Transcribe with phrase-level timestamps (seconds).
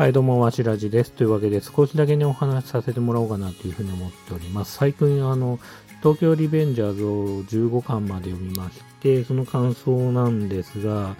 [0.00, 1.12] はい、どうも、わしらじです。
[1.12, 4.78] というわけで、少しだけね、お話しさせてもらおうかなというふうに思っております。
[4.78, 5.58] 最近、あの、
[6.02, 11.16] 東京リベンジャーズを15巻まで読みまして、その感想なんですが、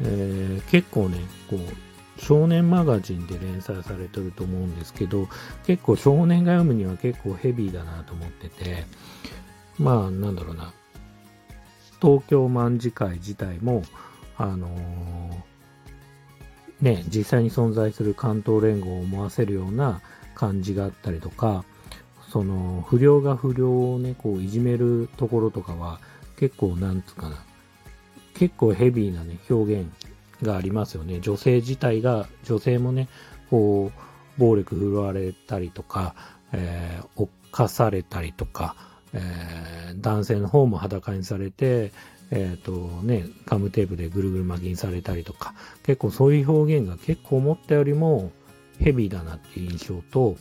[0.00, 1.18] えー、結構ね、
[1.50, 5.28] こう、少年マガジンで連載されてると思うんですけど、
[5.66, 8.86] 結構少年が読むには結構ヘビーだなと思ってて、
[9.78, 10.72] まあ、なんだろうな、
[12.00, 13.82] 東京卍会自体も、
[14.38, 15.55] あのー
[16.80, 20.00] ね、実際に存在する関東連合を思わせるような
[20.34, 21.64] 感じがあったりとか、
[22.30, 26.00] その不良が不良をね、こういじめるところとかは
[26.36, 27.36] 結構なんつうかな、
[28.34, 29.88] 結構ヘビーなね、表現
[30.42, 31.20] がありますよね。
[31.20, 33.08] 女性自体が、女性もね、
[33.50, 36.14] こう、暴力振るわれたりとか、
[36.52, 38.76] えー、犯されたりとか、
[39.14, 41.92] えー、男性の方も裸にされて、
[42.30, 45.54] えっ、ー、とね、ガムテープでぐるぐる巻きにされたりとか、
[45.84, 48.32] 結構そういう表現が結構思ったよりも
[48.78, 50.36] ヘビーだなっていう印象と、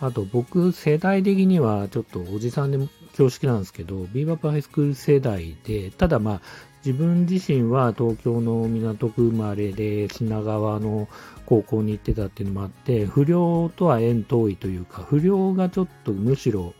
[0.00, 6.40] あと僕世代的にはちょっとおじさんでも恐縮なんですけど、ビーバップハイスクール世代で、ただまあ
[6.84, 11.08] 自分自身は東京の港区生まれで品川の
[11.46, 16.74] 高校に行ってたっていうのもあって、不良とは縁遠いというか、不良がちょっとむしろ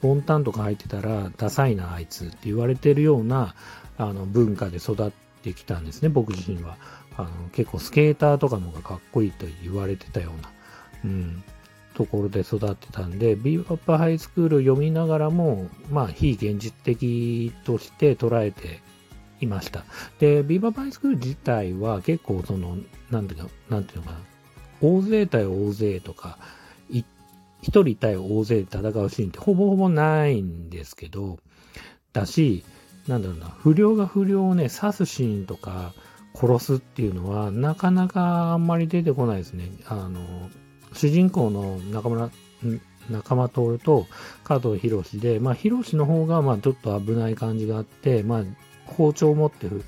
[0.00, 3.54] ボンタンとか入ってたらダサいなあいつって言われてるような
[4.02, 5.10] あの文化で育っ
[5.42, 6.76] てきたんですね、僕自身は。
[7.16, 10.50] あの結構スケーターとかの方がかっこいいと言われてたような、
[11.04, 11.44] うん、
[11.94, 18.80] ところで育ってたんで、ビーバップハイスクールを読みながらも、まあ、非現実的として捉えて
[19.40, 19.84] いました。
[20.18, 22.78] で、ビーバップハイスクール自体は結構その、
[23.10, 24.18] なんていうの、なんていうのかな、
[24.80, 26.38] 大勢対大勢とか、
[27.62, 31.38] 一人対大勢で戦うシーンってほぼほぼないんですけど、
[32.12, 32.64] だし、
[33.06, 35.92] なんだろうな、不良が不良をね、刺すシーンとか、
[36.34, 39.70] 殺すっていうのは、なかなかあんまり出てこないですね。
[39.86, 40.20] あの、
[40.92, 42.30] 主人公の中村、
[43.10, 44.06] 仲間徹と
[44.44, 48.44] 加藤博士で、まあ、博士の方が、まあ、ちょっと危ない感じがあって、まあ、
[48.86, 49.82] 包丁を持ってる、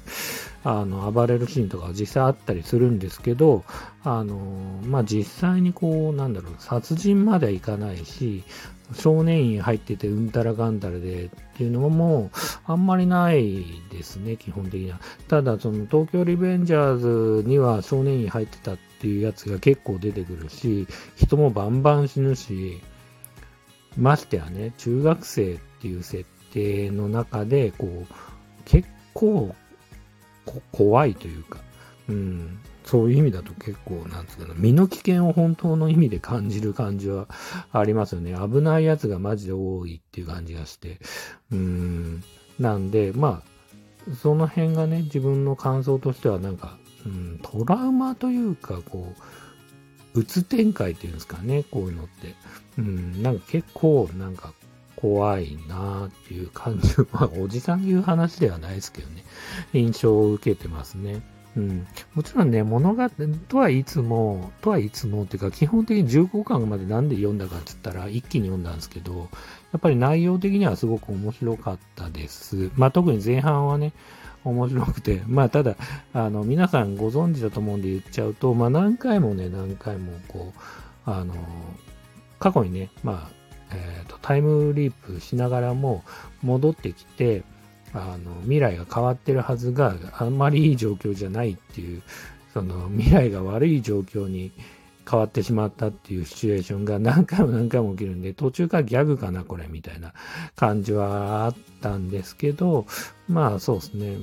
[0.65, 3.65] あの、暴れるシーンとか実際あったりするんですけど、
[4.03, 8.45] あの、まあ、実際にこう、なんだろう、殺人まではいかないし、
[8.93, 12.31] 少年院入っててうんたらかんたらでっていうのも
[12.67, 15.00] あんまりないですね、基本的には。
[15.28, 20.87] ただ、その東京リベンジャーズには少年院入ってたっていうやつが結構出てくるし、
[21.17, 22.81] 人もバンバン死ぬし、
[23.97, 28.15] ましてやね、中学生っていう設定の中で、こう、
[28.65, 29.55] 結構
[30.73, 31.61] 怖いというか、
[32.09, 37.28] うん、そういう意味だと結構、なんつうかな、身の危険を本当の意味で感じる感じは
[37.72, 38.34] ありますよね。
[38.34, 40.99] 危ないやつがマジで多いっていう感じがして。
[41.50, 42.23] うーん。
[42.59, 43.43] なんで、ま
[44.09, 49.12] あ、その辺がね、自分の感想としてはなんか、うん、トラウマというか、こ
[50.15, 52.34] う、うつ展開っていうんですかね、こういうのって。
[52.78, 54.53] うん、なんか結構、なんか
[54.97, 56.94] 怖いなーっていう感じ。
[57.12, 59.25] まあ、おじさん言う話ではないですけどね。
[59.73, 61.23] 印象を受けてますね。
[61.57, 61.87] うん。
[62.15, 63.09] もちろんね、物語、
[63.49, 69.29] とはいつも、とはいつもっていうか、基本的に15巻までなんで読んだかって言ったら、一気に読んだんですけど、
[69.73, 72.71] やっぱり内容的にはすごく面白かったです。
[72.75, 73.93] まあ特に前半はね、
[74.45, 75.77] 面白くて、まあただ、
[76.13, 80.61] あの、皆さんご存知だと思うんで言っちゃうと、まあ何回もね、何回もこう、
[81.11, 81.35] あの、
[82.39, 86.05] 過去にね、まあ、えっ、ー、と、タイムリープしながらも
[86.43, 87.43] 戻ってきて、
[87.94, 92.03] あの未来が変わってるはずがあんまりいい状況じゃないっていう
[92.53, 94.53] その未来が悪い状況に
[95.09, 100.15] 変わってしまったっていうシチュエーションが何回も何回も起きるんで、途中からギャグかな、これ、みたいな
[100.56, 102.87] 感じはあったんですけど、
[103.28, 104.16] まあそうですね。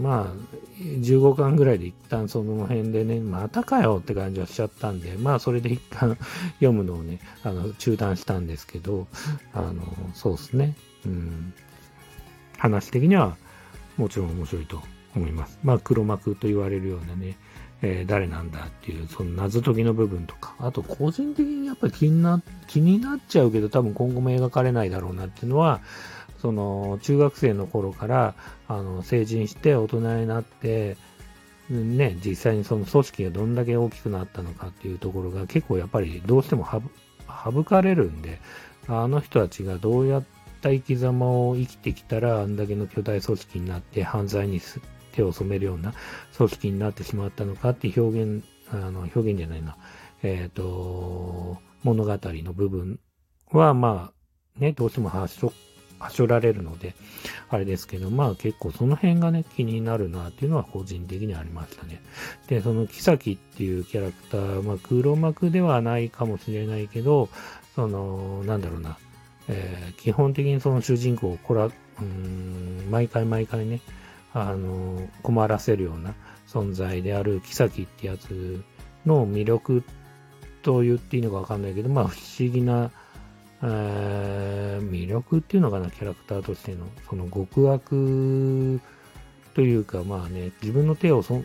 [0.00, 6.16] まあ、15巻ぐらいで一旦その辺でね、またかよって感じはしちゃったんで、まあそれで一旦
[6.60, 9.08] 読むのをね、あの、中断したんですけど、
[9.52, 9.82] あの、
[10.14, 10.76] そうですね。
[11.04, 11.52] うん。
[12.62, 13.36] 話的には
[13.96, 14.80] もちろん面白いと
[15.16, 15.58] 思います。
[15.64, 17.36] まあ黒幕と言われるようなね、
[17.82, 25.80] えー、誰なんだっていう、その謎解きの部分とか、あと個人的にやっぱり気にな、気になっちゃうけど多分今後も描かれないだろうなっていうのは、
[26.40, 28.34] その中学生の頃から
[28.68, 30.96] あの成人して大人になって、
[31.68, 36.66] ね、実際にその組織がどんだけ大きくなったのかっていうところが結構やっぱりどうしても
[37.44, 38.40] 省かれるんで、
[38.86, 44.60] あの人たちがどうやってった生き様を生きてきたら、あんだけの巨大組織になって犯罪に
[45.10, 45.92] 手を染めるような
[46.36, 49.76] 組織になってしまったのかって表現、あの、表現じゃないな、
[50.22, 53.00] えっ、ー、と、物語の部分
[53.50, 54.12] は、ま
[54.56, 55.52] あ、ね、どうしてもはしょ
[55.98, 56.94] はしょられるので、
[57.48, 62.02] あれですけど、まあ結構その辺がね、気になるなっていうのは個人的にありましたね。
[62.48, 67.28] で、そのキサキっていうキャラクター、まあ黒幕ではないかもしれないけど、
[67.74, 68.98] その、なんだろうな、
[69.52, 71.70] えー、基本的にその主人公をこら、う
[72.02, 73.80] ん、毎回毎回ね、
[74.32, 76.14] あの、困らせるような
[76.48, 78.64] 存在であるキサキってやつ
[79.04, 79.84] の魅力
[80.62, 82.90] と言っていいのかわかんないけど、まあ不思議な、
[83.62, 88.80] えー、魅力っていうのかな、キャラクターとしての、その極悪
[89.54, 91.42] というか、まあね、自分の手をそ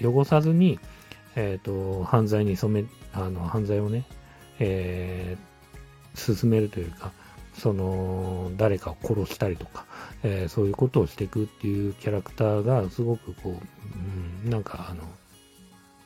[0.00, 0.80] 汚さずに、
[1.36, 4.04] えっ、ー、と、犯罪に染め、あの、犯罪をね、
[4.58, 7.12] えー、進めるというか、
[7.58, 9.86] その、誰かを殺したりとか、
[10.22, 15.02] えー、そういうことをしていくっていうキャラクターが、すごくこう、うん、なんかあの、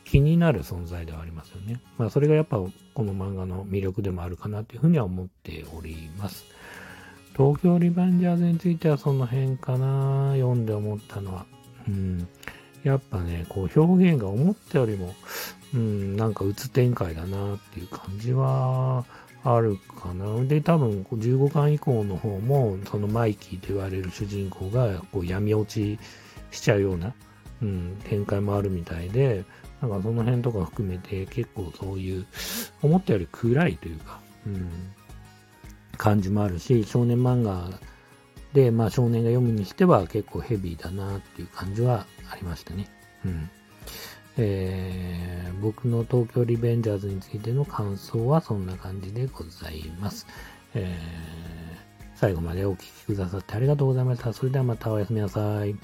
[0.04, 1.80] 気になる存在ではありますよね。
[1.96, 6.44] まあ、それがやっぱこの漫画の魅力でもあるかなというふうには思っております。
[7.34, 11.46] 東京リベンジャーズについてはその辺かな、読んで思ったのは。
[11.88, 12.28] うん、
[12.84, 15.14] やっぱね、こう表現が思ったよりも、
[15.74, 19.06] うん、なんか鬱展開だなっていう感じは
[19.44, 20.44] あるかな。
[20.44, 25.98] で、多分15巻以降の方も、そのマイキーと言われる主人公がこう闇落ち
[26.50, 27.12] しちゃうような、
[27.60, 29.44] うん、展開もあるみたいで、
[29.80, 32.26] なんかその辺とか含めて結構そういう
[32.82, 34.70] 思ったより暗いというか、うん、
[35.96, 37.68] 感じもあるし、少年漫画
[38.52, 42.88] で、まあ少年が読むにしては結構ヘビーだなっていう感じはありましたね。
[43.24, 43.50] うん
[44.38, 50.26] えー、僕の東京リベンジャーズについての感想はそんな感じでございます。
[50.74, 54.32] えー、最後までお聴きくださってありがとうございました。
[54.32, 55.76] それではまたおやすみなさい。